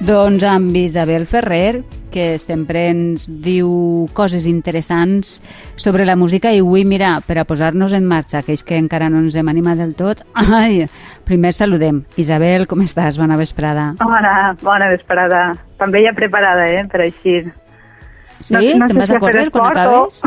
[0.00, 5.42] Doncs amb Isabel Ferrer, que sempre ens diu coses interessants
[5.76, 9.20] sobre la música i avui, mira, per a posar-nos en marxa, aquells que encara no
[9.20, 10.86] ens hem animat del tot, ai,
[11.28, 12.00] primer saludem.
[12.16, 13.20] Isabel, com estàs?
[13.20, 13.90] Bona vesprada.
[14.00, 15.44] Hola, bona vesprada.
[15.76, 17.36] També ja preparada, eh, per així.
[18.40, 18.56] Sí?
[18.56, 20.22] No, no Te'n vas a córrer quan acabes?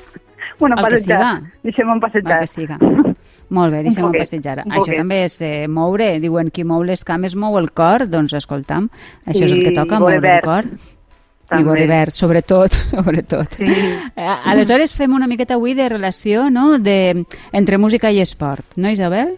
[0.58, 1.42] bueno, passejar.
[1.68, 2.40] Deixem-ho passejar.
[2.40, 2.80] El que siga.
[3.50, 4.60] Molt bé, deixem-ho passejar.
[4.68, 8.88] Això també és eh, moure, diuen qui mou les cames mou el cor, doncs escoltam,
[9.26, 10.38] això I és el que toca, moure verd.
[10.38, 10.96] el cor.
[11.50, 11.64] També.
[11.64, 13.58] I vore verd, sobretot, sobretot.
[13.58, 13.66] Sí.
[13.66, 16.78] Eh, aleshores fem una miqueta avui de relació no?
[16.78, 19.34] de, entre música i esport, no Isabel?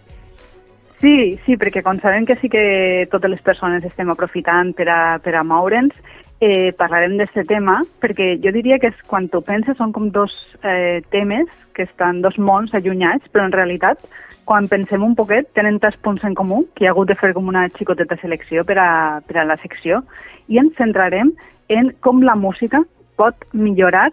[1.00, 5.00] Sí, sí, perquè com sabem que sí que totes les persones estem aprofitant per a,
[5.24, 5.96] per a moure'ns,
[6.42, 10.34] eh, parlarem d'aquest tema, perquè jo diria que és, quan tu penses són com dos
[10.66, 11.46] eh, temes
[11.76, 14.02] que estan, dos mons allunyats, però en realitat,
[14.44, 17.30] quan pensem un poquet, tenen tants punts en comú que hi ha hagut de fer
[17.36, 18.90] com una xicoteta selecció per a,
[19.28, 20.02] per a la secció,
[20.50, 21.30] i ens centrarem
[21.70, 22.82] en com la música
[23.16, 24.10] pot millorar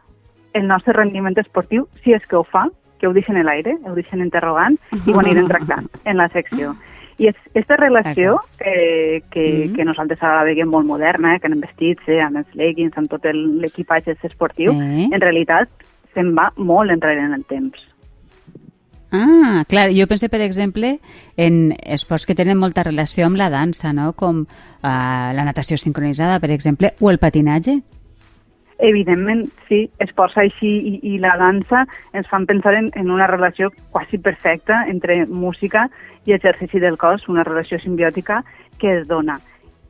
[0.54, 2.67] el nostre rendiment esportiu, si és que ho fa,
[3.02, 6.76] que ho deixen en l'aire, ho deixen interrogant, i ho anirem tractant en la secció.
[7.20, 9.75] I és aquesta relació eh, que, mm -hmm.
[9.75, 13.09] que nosaltres ara veiem molt moderna, eh, que anem vestits eh, amb els leggings, amb
[13.09, 15.09] tot l'equipatge esportiu, sí.
[15.11, 15.67] en realitat
[16.14, 17.89] se'n va molt enrere en el temps.
[19.11, 21.00] Ah, clar, jo penso, per exemple,
[21.36, 24.14] en esports que tenen molta relació amb la dansa, no?
[24.14, 27.80] com uh, la natació sincronitzada, per exemple, o el patinatge.
[28.80, 31.84] Evidentment, sí, esports així i, i la dansa
[32.16, 35.90] ens fan pensar en, en una relació quasi perfecta entre música
[36.26, 38.44] i exercici del cos, una relació simbiòtica
[38.80, 39.36] que es dona.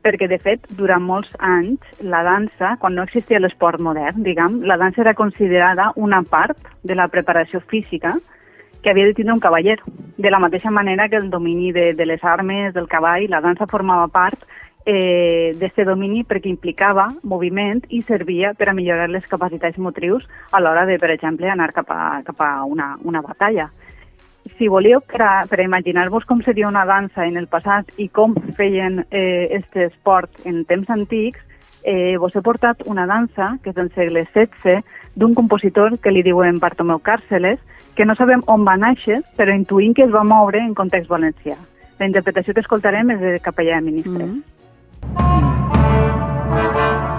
[0.02, 4.78] Perquè, de fet, durant molts anys, la dansa, quan no existia l'esport modern, diguem, la
[4.80, 8.16] dansa era considerada una part de la preparació física
[8.82, 9.78] que havia de tindre un cavaller.
[10.16, 13.68] De la mateixa manera que el domini de, de les armes, del cavall, la dansa
[13.68, 14.48] formava part
[14.86, 20.60] eh, d'aquest domini perquè implicava moviment i servia per a millorar les capacitats motrius a
[20.60, 23.70] l'hora de, per exemple, anar cap a, cap a una, una batalla.
[24.56, 28.08] Si volíeu, per a, per a imaginar-vos com seria una dansa en el passat i
[28.08, 31.40] com feien eh, este esport en temps antics,
[31.82, 34.80] eh, vos he portat una dansa, que és del segle XVI,
[35.16, 37.60] d'un compositor que li diuen Bartomeu Càrceles,
[37.96, 41.56] que no sabem on va néixer, però intuïm que es va moure en context valencià.
[41.98, 44.28] La interpretació que escoltarem és de Capellà de Ministres.
[44.28, 44.59] Mm -hmm.
[45.14, 47.09] Però...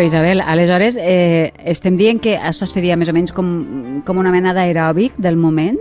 [0.00, 3.48] Però Isabel, aleshores eh, estem dient que això seria més o menys com,
[4.00, 5.76] com una mena d'aeròbic del moment?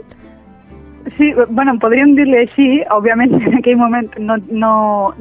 [1.15, 4.73] Sí, bueno, podríem dir-li així, òbviament en aquell moment no, no,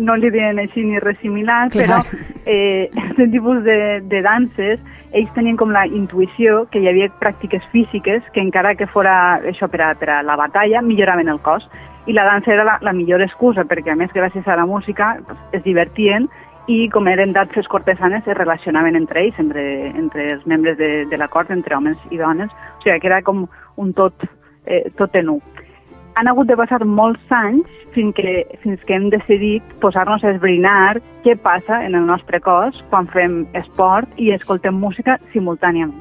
[0.03, 1.85] no li deien així ni res similar, Clar.
[1.87, 2.01] però
[2.43, 3.79] eh, aquest tipus de,
[4.11, 4.83] de danses,
[5.13, 9.15] ells tenien com la intuïció que hi havia pràctiques físiques que encara que fora
[9.47, 11.71] això per a, per a la batalla milloraven el cos
[12.09, 15.15] i la dansa era la, la millor excusa perquè a més gràcies a la música
[15.23, 16.27] pues, es divertien
[16.69, 19.63] i com eren danses cortesanes es relacionaven entre ells, entre,
[19.97, 23.23] entre els membres de, de la cort, entre homes i dones, o sigui que era
[23.25, 23.47] com
[23.81, 24.27] un tot,
[24.67, 25.41] eh, tot en un.
[26.21, 30.99] Han hagut de passar molts anys fins que, fins que hem decidit posar-nos a esbrinar
[31.25, 35.97] què passa en el nostre cos quan fem esport i escoltem música simultàniament.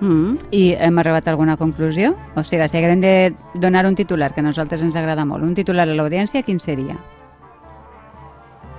[0.00, 2.14] Mm, I hem arribat a alguna conclusió?
[2.38, 3.14] O sigui, si haguem de
[3.58, 6.96] donar un titular que a nosaltres ens agrada molt, un titular a l'audiència, quin seria?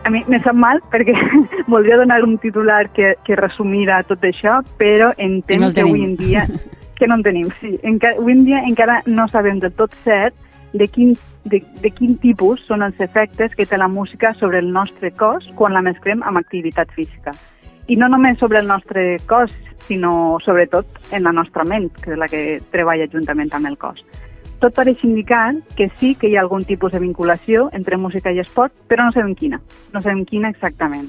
[0.04, 1.14] A mi me sap mal perquè
[1.74, 6.16] voldria donar un titular que, que resumira tot això, però entenc no que avui en
[6.20, 6.46] dia...
[7.00, 7.78] que no en tenim, sí.
[7.88, 10.36] Encara, avui en dia encara no sabem de tot cert
[10.74, 11.14] de quin,
[11.46, 15.48] de, de quin tipus són els efectes que té la música sobre el nostre cos
[15.56, 17.32] quan la mesclem amb activitat física.
[17.88, 19.54] I no només sobre el nostre cos,
[19.88, 20.86] sinó sobretot
[21.16, 24.04] en la nostra ment, que és la que treballa juntament amb el cos.
[24.60, 28.42] Tot pareix indicar que sí que hi ha algun tipus de vinculació entre música i
[28.44, 29.62] esport, però no sabem quina,
[29.94, 31.08] no sabem quina exactament.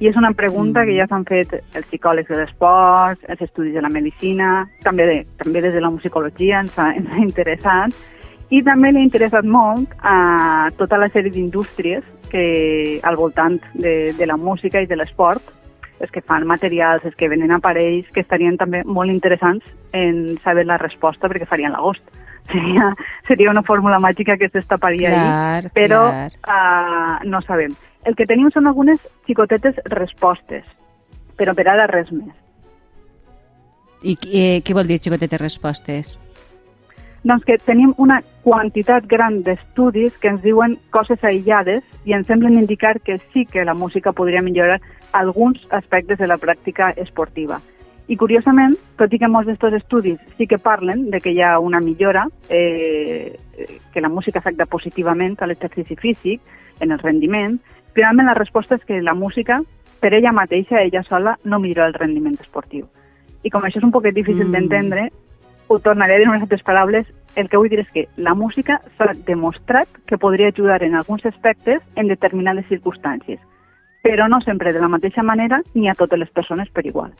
[0.00, 3.82] I és una pregunta que ja s'han fet els psicòlegs de l'esport, els estudis de
[3.84, 7.94] la medicina, també, de, també des de la musicologia ens ha, ens ha interessat,
[8.50, 12.02] i també l'ha interessat molt a tota la sèrie d'indústries
[12.32, 15.54] que al voltant de, de la música i de l'esport
[16.00, 20.64] els que fan materials, els que venen aparells, que estarien també molt interessants en saber
[20.66, 22.02] la resposta perquè farien l'agost.
[22.48, 22.90] Seria,
[23.28, 26.30] seria una fórmula màgica que s'estaparia ahí, però clar.
[26.46, 27.76] Uh, no sabem.
[28.04, 30.64] El que tenim són algunes xicotetes respostes,
[31.36, 32.32] però per ara res més.
[34.02, 36.18] I eh, què vol dir xicotetes respostes?
[37.20, 42.56] Doncs que tenim una quantitat gran d'estudis que ens diuen coses aïllades i ens semblen
[42.56, 44.80] indicar que sí que la música podria millorar
[45.12, 47.60] alguns aspectes de la pràctica esportiva.
[48.10, 51.52] I curiosament, tot i que molts d'aquests estudis sí que parlen de que hi ha
[51.62, 53.38] una millora, eh,
[53.94, 56.40] que la música afecta positivament a l'exercici físic,
[56.80, 57.60] en el rendiment,
[57.94, 59.60] finalment la resposta és que la música,
[60.02, 62.88] per ella mateixa, ella sola, no millora el rendiment esportiu.
[63.46, 64.52] I com això és un poquet difícil mm.
[64.58, 65.08] d'entendre,
[65.68, 67.06] ho tornaré a dir en unes altres paraules,
[67.36, 71.22] el que vull dir és que la música s'ha demostrat que podria ajudar en alguns
[71.30, 73.38] aspectes en determinades circumstàncies,
[74.02, 77.14] però no sempre de la mateixa manera ni a totes les persones per igual.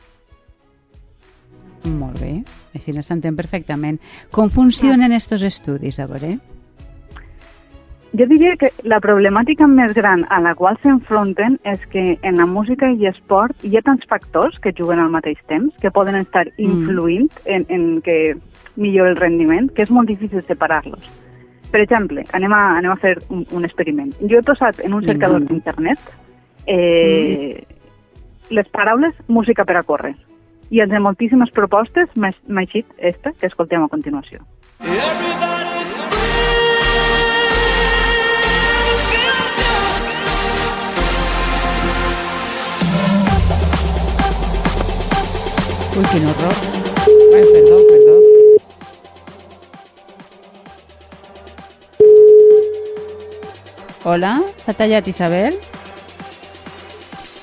[1.89, 2.33] Molt bé,
[2.77, 3.97] així no s'entén perfectament.
[4.31, 6.35] Com funcionen aquests estudis, a veure?
[8.11, 12.45] Jo diria que la problemàtica més gran a la qual s'enfronten és que en la
[12.45, 16.43] música i esport hi ha tants factors que juguen al mateix temps, que poden estar
[16.49, 16.65] mm.
[16.65, 17.53] influint mm.
[17.55, 18.17] en, en que
[18.75, 21.07] millor el rendiment, que és molt difícil separar-los.
[21.71, 24.11] Per exemple, anem a, anem a fer un, un experiment.
[24.27, 26.11] Jo he posat en un cercador d'internet
[26.67, 28.51] eh, mm.
[28.59, 30.17] les paraules música per a córrer
[30.71, 34.39] i els de moltíssimes propostes m'ha eixit esta que escoltem a continuació.
[34.81, 35.91] Everybody's
[45.91, 46.55] Uy, quin horror.
[47.35, 48.15] Ai, perdó, perdó.
[54.05, 55.59] Hola, s'ha tallat Isabel?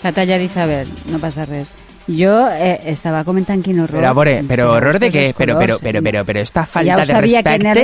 [0.00, 1.77] S'ha tallat Isabel, no passa res.
[2.08, 4.00] Jo eh, estava comentant quin horror.
[4.00, 5.26] Però a veure, però horror de què?
[5.36, 7.74] Però, però, però, però, però esta falta ja de respecte...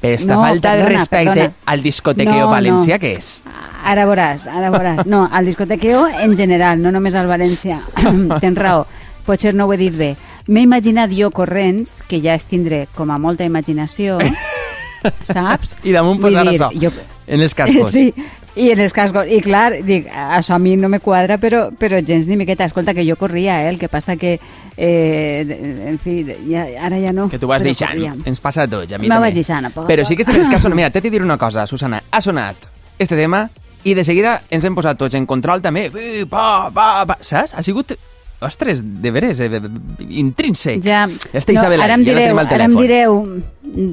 [0.00, 1.72] Però esta no, falta perdona, de respecte perdona.
[1.72, 3.02] al discotequeo no, València, no.
[3.02, 3.34] què és?
[3.90, 5.06] Ara veuràs, ara veuràs.
[5.08, 7.80] No, al discotequeo en general, no només al València.
[8.44, 8.84] Tens raó
[9.30, 10.14] potser no ho he dit bé.
[10.50, 14.18] M'he imaginat jo corrents, que ja es tindré com a molta imaginació,
[15.32, 15.76] saps?
[15.86, 16.90] I damunt posar dir, això, jo...
[17.30, 17.92] en els cascos.
[17.96, 18.10] Sí,
[18.56, 19.28] i en els cascos.
[19.30, 22.66] I clar, dic, això a mi no me quadra, però, però gens ni miqueta.
[22.66, 23.68] Escolta, que jo corria, eh?
[23.70, 24.38] El que passa que,
[24.76, 27.28] eh, en fi, ja, ara ja no.
[27.30, 27.94] Que tu vas deixant.
[27.94, 28.14] Corria.
[28.26, 29.28] Ens passa a tots, a mi no també.
[29.28, 30.74] vaig deixant, a poc Però sí que en els cascos...
[30.74, 32.02] Mira, t'he de dir una cosa, Susana.
[32.10, 32.68] Ha sonat
[32.98, 33.48] este tema
[33.84, 35.88] i de seguida ens hem posat tots en control també.
[36.28, 37.54] Pa, pa, pa, saps?
[37.54, 37.94] Ha sigut
[38.40, 39.60] ostres, de veres, eh,
[40.08, 40.82] intrínsec.
[40.82, 43.42] Ja, Esta no, Isabel, ara em direu, ja ara em direu,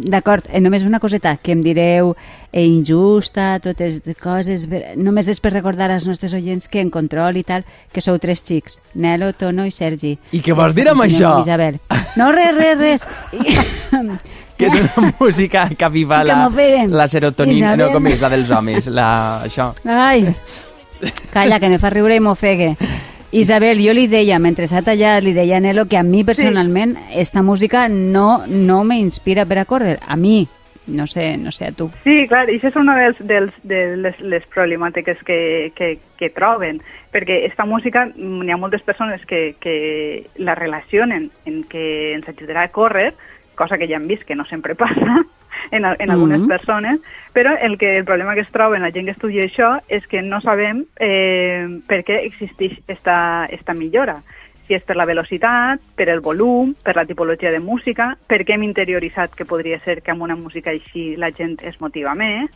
[0.07, 2.15] d'acord, eh, només una coseta, que em direu
[2.51, 7.43] eh, injusta, totes coses, només és per recordar als nostres oients que en control i
[7.43, 10.15] tal, que sou tres xics, Nelo, Tono i Sergi.
[10.31, 11.37] I què vols dir amb això?
[11.43, 11.79] Isabel.
[12.17, 13.05] No, res, res, res.
[14.57, 16.47] que és una música que aviva la,
[16.89, 17.85] la serotonina, Isabel.
[17.85, 19.09] no, com és, la dels homes, la,
[19.45, 19.69] això.
[19.85, 20.25] Ai,
[21.35, 22.73] calla, que me fa riure i m'ofegue.
[23.31, 26.95] Isabel, jo li deia, mentre s'ha tallat, li deia a Nelo que a mi personalment
[26.95, 27.19] sí.
[27.19, 29.97] esta música no, no me inspira per a córrer.
[30.07, 30.47] A mi,
[30.87, 31.89] no sé, no sé a tu.
[32.05, 35.39] Sí, clar, això és una dels, dels, de les, les problemàtiques que,
[35.75, 36.79] que, que troben,
[37.11, 42.63] perquè esta música, n'hi ha moltes persones que, que la relacionen en que ens ajudarà
[42.67, 43.11] a córrer,
[43.59, 45.25] cosa que ja hem vist que no sempre passa,
[45.71, 46.47] en, en algunes mm -hmm.
[46.47, 46.99] persones,
[47.33, 50.07] però el, que, el problema que es troba en la gent que estudia això és
[50.07, 54.21] que no sabem eh, per què existeix esta, esta millora.
[54.67, 58.53] Si és per la velocitat, per el volum, per la tipologia de música, per què
[58.53, 62.51] hem interioritzat que podria ser que amb una música així la gent es motiva més,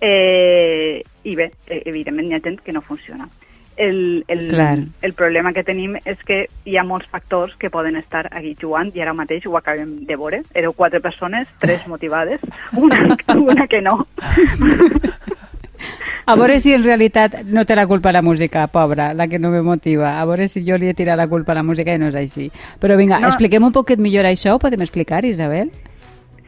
[0.00, 3.28] eh, i bé, eh, evidentment hi ha gent que no funciona.
[3.78, 8.24] El, el, el problema que tenim és que hi ha molts factors que poden estar
[8.32, 10.42] aquí jugant i ara mateix ho acabem de veure.
[10.54, 12.42] Éreu quatre persones, tres motivades,
[12.74, 14.00] una, una que no.
[16.28, 19.48] A veure si en realitat no té la culpa la música, pobra, la que no
[19.48, 20.18] me motiva.
[20.20, 22.18] A veure si jo li he tirat la culpa a la música i no és
[22.20, 22.50] així.
[22.82, 23.30] Però vinga, no.
[23.30, 25.70] expliquem un poquet millor això, ho podem explicar, Isabel?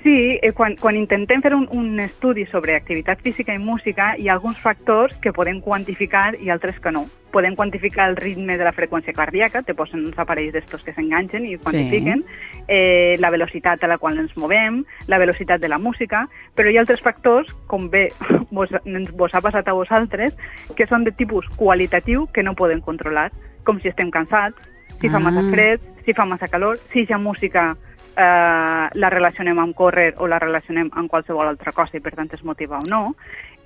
[0.02, 4.30] Sí, eh, quan, quan intentem fer un, un estudi sobre activitat física i música, hi
[4.30, 7.04] ha alguns factors que podem quantificar i altres que no.
[7.30, 11.44] Podem quantificar el ritme de la freqüència cardíaca, te posen uns aparells d'estos que s'enganxen
[11.44, 12.62] i quantifiquen, sí.
[12.66, 16.24] eh, la velocitat a la qual ens movem, la velocitat de la música,
[16.56, 18.08] però hi ha altres factors, com bé
[18.56, 18.72] vos,
[19.12, 20.32] vos ha passat a vosaltres,
[20.80, 23.28] que són de tipus qualitatiu que no podem controlar,
[23.68, 25.12] com si estem cansats, si ah.
[25.12, 27.74] fa massa fred, si fa massa calor, si hi ha música
[28.16, 32.30] eh, la relacionem amb córrer o la relacionem amb qualsevol altra cosa i per tant
[32.34, 33.02] es motiva o no.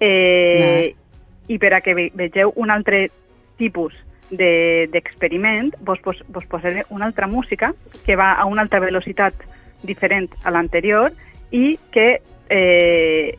[0.00, 0.94] Eh,
[1.48, 3.10] I per a que ve vegeu un altre
[3.58, 3.94] tipus
[4.30, 7.74] d'experiment, de, vos, vos, vos posaré una altra música
[8.06, 9.34] que va a una altra velocitat
[9.82, 11.12] diferent a l'anterior
[11.52, 13.38] i que eh,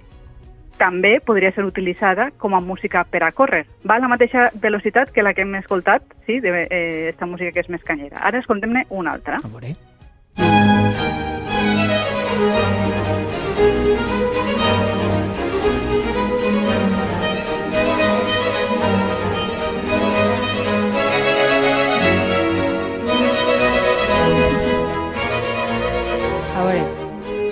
[0.78, 3.66] també podria ser utilitzada com a música per a córrer.
[3.88, 7.52] Va a la mateixa velocitat que la que hem escoltat, sí, de, eh, esta música
[7.52, 8.20] que és més canyera.
[8.22, 9.40] Ara escoltem-ne una altra.
[9.42, 9.76] A veure.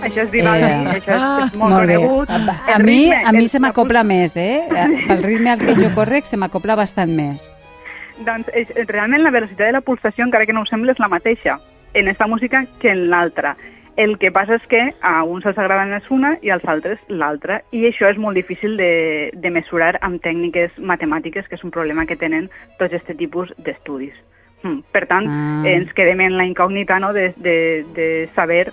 [0.04, 2.30] Això és Vivaldi, Eh, això és, és molt, molt conegut.
[2.30, 4.68] A, a mi, ritme, a mi se m'acopla més, eh?
[5.08, 7.50] Pel ritme al que jo correc se m'acopla bastant més.
[8.28, 11.10] Doncs és, realment la velocitat de la pulsació, encara que no ho sembla, és la
[11.10, 11.58] mateixa
[11.94, 13.56] en esta música que en l'altra.
[13.96, 17.62] El que passa és que a uns els agrada més una i als altres l'altra.
[17.72, 22.08] I això és molt difícil de, de mesurar amb tècniques matemàtiques, que és un problema
[22.10, 24.16] que tenen tots aquest tipus d'estudis.
[24.64, 24.80] Mm.
[24.92, 25.68] Per tant, Ah.
[25.70, 28.72] ens quedem en la incògnita no, de, de, de saber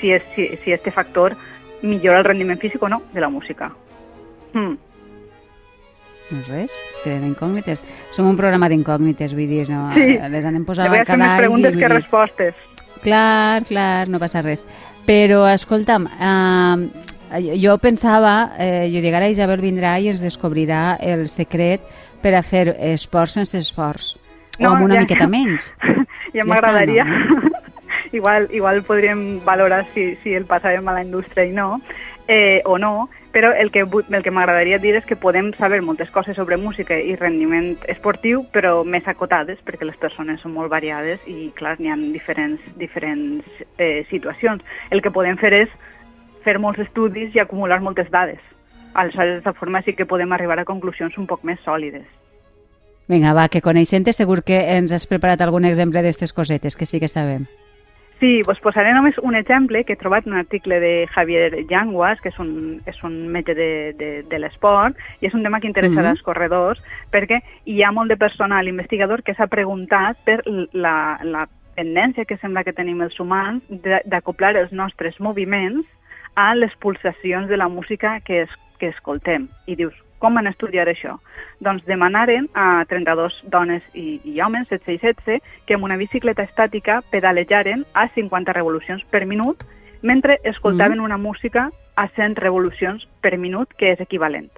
[0.00, 1.36] si, és, si, si este factor
[1.82, 3.70] millora el rendiment físic o no de la música.
[4.52, 4.76] Mm.
[6.30, 6.72] No res,
[7.04, 7.80] queden incògnites.
[8.12, 9.86] Som un programa d'incògnites, vull dir, no?
[9.94, 10.18] Sí.
[10.28, 11.94] les anem posant al fer més i preguntes vull que dir...
[11.94, 12.54] respostes.
[13.02, 14.66] Clar, clar, no passa res.
[15.08, 21.28] Però, escolta'm, eh, jo pensava, eh, jo dic, ara Isabel vindrà i ens descobrirà el
[21.32, 21.80] secret
[22.20, 24.16] per a fer esport sense esforç.
[24.58, 25.72] No, o amb una ja- miqueta menys.
[26.34, 27.04] ja Ja m'agradaria.
[27.06, 27.62] està,
[28.18, 31.78] igual, igual podríem valorar si, si el passàvem a la indústria i no,
[32.28, 36.10] eh, o no, però el que, el que m'agradaria dir és que podem saber moltes
[36.12, 41.24] coses sobre música i rendiment esportiu, però més acotades, perquè les persones són molt variades
[41.26, 43.44] i, clar, n'hi ha diferents, diferents
[43.78, 44.62] eh, situacions.
[44.90, 45.72] El que podem fer és
[46.44, 48.40] fer molts estudis i acumular moltes dades.
[48.94, 52.06] Aleshores, d'aquesta forma sí que podem arribar a conclusions un poc més sòlides.
[53.08, 57.00] Vinga, va, que coneixent-te segur que ens has preparat algun exemple d'aquestes cosetes, que sí
[57.00, 57.46] que sabem.
[58.18, 62.20] Sí, vos posaré només un exemple que he trobat en un article de Javier Llanguas,
[62.20, 65.68] que és un, és un metge de, de, de l'esport, i és un tema que
[65.70, 66.06] interessa Mhm.
[66.06, 66.82] als corredors,
[67.12, 71.46] perquè hi ha molt de personal investigador que s'ha preguntat per la, la
[71.76, 73.62] tendència que sembla que tenim els humans
[74.04, 75.86] d'acoplar els nostres moviments
[76.34, 79.48] a les pulsacions de la música que, es, que escoltem.
[79.66, 81.18] I dius, com van estudiar això?
[81.60, 86.42] Doncs demanaren a 32 dones i, i homes, 16 i 16, que amb una bicicleta
[86.42, 89.64] estàtica pedalejaren a 50 revolucions per minut
[90.02, 91.04] mentre escoltaven Mm.
[91.04, 94.50] una música a 100 revolucions per minut, que és equivalent.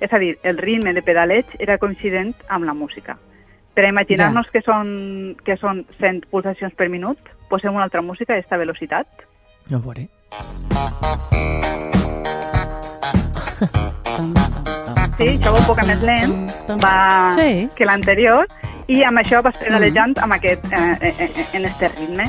[0.00, 3.18] És a dir, el ritme de pedaleig era coincident amb la música.
[3.74, 8.36] Per imaginar-nos que, són, que són 100 pulsacions per minut, posem una altra música a
[8.36, 9.06] aquesta velocitat.
[9.70, 10.08] A veure.
[15.18, 16.34] Sí, això va un poc més lent
[16.82, 17.68] va Sí.
[17.76, 18.46] que l'anterior
[18.86, 22.24] i amb això vas pedalejant amb aquest, eh, eh, eh, en este ritme.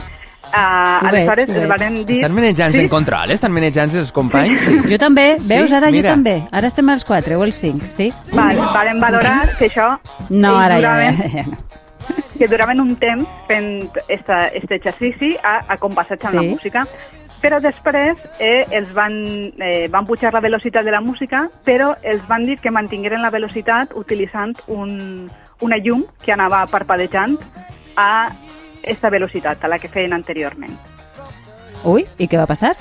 [0.50, 2.15] Uh, Ho aleshores veig, ho es varen dir...
[2.24, 2.84] Estan manejant-se Sí.
[2.84, 3.36] en control, eh?
[3.36, 4.79] Estan manejant-se els companys, sí.
[4.89, 5.72] Jo també, Sí, veus?
[5.72, 6.10] Ara mira.
[6.10, 6.48] jo també.
[6.51, 8.12] Ara estem als 4 o als 5, sí?
[8.34, 10.00] Val, varen valorar que això
[10.31, 11.58] No, ara ja, ja, ja no.
[12.39, 16.46] que duraven un temps fent esta, este exercici a, a compassats amb Sí.
[16.48, 16.88] la música
[17.41, 19.15] però després eh, els van,
[19.60, 23.31] eh, van pujar la velocitat de la música, però els van dir que mantingueren la
[23.34, 25.29] velocitat utilitzant un,
[25.62, 27.38] una llum que anava parpadejant
[27.96, 28.29] a
[28.79, 30.77] aquesta velocitat, a la que feien anteriorment.
[31.88, 32.75] Ui, i què va passar?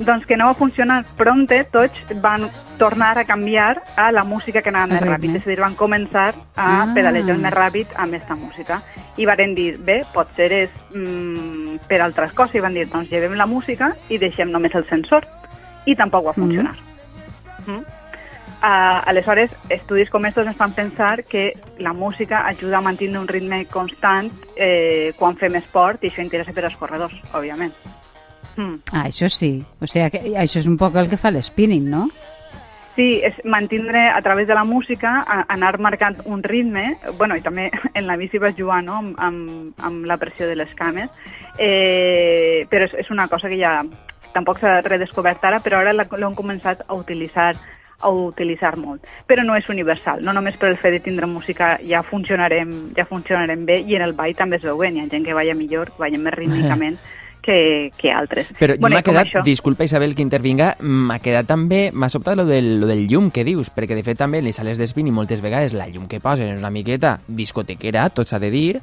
[0.00, 1.02] Doncs que no va funcionar.
[1.18, 2.46] Prompte tots van
[2.80, 5.36] tornar a canviar a la música que anava més ràpid.
[5.36, 6.86] És a dir, van començar a Ah.
[6.94, 8.82] pedalejar més ràpid amb aquesta música.
[9.18, 12.54] I varen dir, bé, potser és mm, per altres coses.
[12.56, 15.26] I van dir, doncs llevem la música i deixem només el sensor.
[15.84, 16.76] I tampoc va funcionar.
[17.66, 17.84] Mm.
[18.62, 23.28] Uh, aleshores, estudis com estos ens fan pensar que la música ajuda a mantenir un
[23.28, 27.72] ritme constant eh, quan fem esport i això interessa per als corredors, òbviament.
[28.56, 28.82] Mm.
[28.92, 29.58] Ah, això sí.
[29.80, 32.08] O sigui, això és un poc el que fa l'spinning, no?
[32.96, 37.40] Sí, és mantindre a través de la música, a, anar marcant un ritme, bueno, i
[37.40, 38.98] també en la bici vas jugar no?
[38.98, 41.08] amb, amb, amb la pressió de les cames,
[41.56, 43.78] eh, però és, és una cosa que ja
[44.34, 47.54] tampoc s'ha redescobert ara, però ara l'hem començat a utilitzar
[48.00, 49.04] a utilitzar molt.
[49.28, 53.04] Però no és universal, no només per el fet de tindre música ja funcionarem, ja
[53.04, 55.92] funcionarem bé i en el ball també es veuen, hi ha gent que balla millor,
[55.92, 56.96] que balla més rítmicament
[57.42, 58.48] que, que altres.
[58.58, 62.36] Però jo Bueno, m'ha quedat, això- disculpa Isabel que intervinga, m'ha quedat també, m'ha sobtat
[62.36, 65.06] lo del, lo del llum que dius, perquè de fet també en les sales d'espin
[65.06, 68.80] i moltes vegades la llum que posen és una miqueta discotequera, tot s'ha de dir,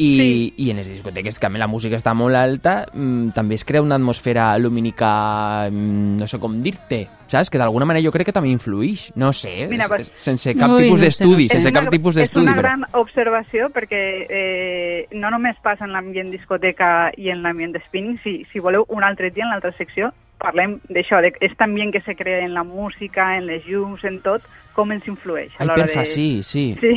[0.00, 0.54] i, Sí.
[0.64, 3.96] i en les discoteques més la música està molt alta mm, també es crea una
[4.00, 7.50] atmosfera lumínica mm, no sé com dir-te saps?
[7.50, 10.70] que d'alguna manera jo crec que també influix no sé, Mira, es- pues- sense cap
[10.72, 11.54] Ui, tipus no d'estudi no sé.
[11.58, 15.56] sense És cap una- tipus d'estudi És una però- gran observació perquè eh, no només
[15.62, 19.44] passa en l'ambient discoteca i en l'ambient de spinning, si, si voleu un altre dia
[19.44, 23.66] en l'altra secció parlem d'això, aquest ambient que se crea en la música, en les
[23.66, 24.40] llums, en tot,
[24.72, 25.52] com ens influeix.
[25.58, 26.06] a Ai, perfa, de...
[26.06, 26.78] sí, sí.
[26.80, 26.94] Sí,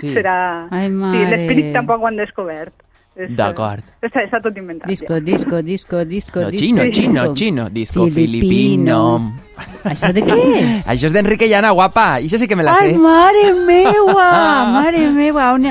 [0.00, 0.12] Sí.
[0.14, 0.68] serà...
[0.70, 1.24] Ai, sí, mare.
[1.36, 2.74] l'espírit tampoc ho han descobert.
[3.18, 3.80] És, D'acord.
[3.98, 4.86] eh, Està, està tot inventat.
[4.86, 5.20] Disco, ja.
[5.20, 6.64] disco, disco, disco, No, disco.
[6.64, 7.02] chino, disco.
[7.02, 9.32] chino, chino, disco filipino.
[9.82, 10.84] Això de què és?
[10.86, 12.20] Això és d'Enrique Llana, guapa.
[12.20, 12.98] I això sí que me la Ai, sé.
[12.98, 14.28] mare meua,
[14.78, 15.52] mare meua.
[15.54, 15.66] On...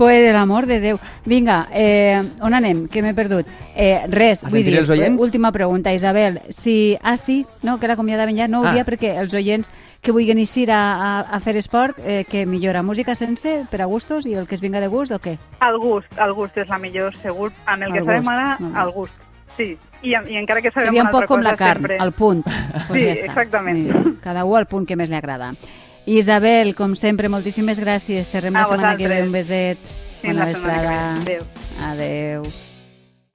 [0.00, 0.96] Per l'amor de Déu.
[1.28, 2.86] Vinga, eh, on anem?
[2.88, 3.44] Que m'he perdut.
[3.76, 5.20] Eh, res, A vull dir, els oients?
[5.20, 6.40] última pregunta, Isabel.
[6.48, 8.72] Si, ah, sí, no, que l'acomiadaven ja, no ho Ah.
[8.72, 12.82] dia perquè els oients que vulguin eixir a, a, a fer esport, eh, que millora
[12.82, 15.36] música sense, per a gustos, i el que es vinga de gust, o què?
[15.60, 17.52] El gust, el gust és la millor, segur.
[17.66, 18.80] Amb el, El que sabem ara, bé.
[18.82, 19.12] el gust.
[19.58, 21.80] Sí, i, i encara que sabem Seria un una altra poc com cosa la carn,
[21.82, 21.98] sempre...
[22.00, 22.42] al punt.
[22.88, 23.26] Pues Sí, ja està.
[23.26, 23.76] exactament.
[23.84, 25.52] Mira, cada un al punt que més li agrada.
[26.18, 28.26] Isabel, com sempre, moltíssimes gràcies.
[28.32, 29.22] Xerrem la setmana que ve.
[29.22, 29.78] Un beset.
[30.24, 30.98] Bona vesprada.
[31.24, 31.38] ve.
[31.38, 31.46] Adéu.
[31.92, 32.69] Adéu.